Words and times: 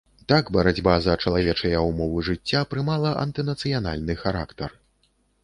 Так 0.31 0.47
барацьба 0.55 0.95
за 1.07 1.13
чалавечыя 1.23 1.83
ўмовы 1.89 2.23
жыцця 2.31 2.65
прымала 2.73 3.13
антынацыянальны 3.27 4.19
характар. 4.25 4.69